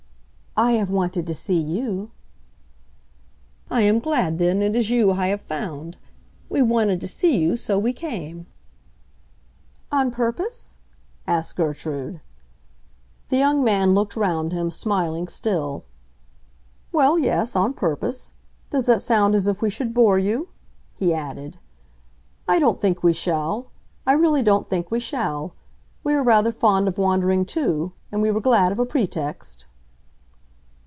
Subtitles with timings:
[0.57, 2.11] "I have wanted to see you."
[3.69, 5.95] "I am glad, then, it is you I have found.
[6.49, 8.47] We wanted to see you, so we came."
[9.93, 10.75] "On purpose?"
[11.25, 12.19] asked Gertrude.
[13.29, 15.85] The young man looked round him, smiling still.
[16.91, 18.33] "Well, yes; on purpose.
[18.71, 20.49] Does that sound as if we should bore you?"
[20.93, 21.59] he added.
[22.45, 25.53] "I don't think we shall—I really don't think we shall.
[26.03, 29.67] We are rather fond of wandering, too; and we were glad of a pretext."